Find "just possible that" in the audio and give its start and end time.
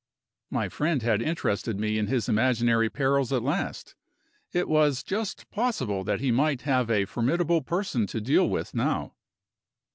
5.03-6.21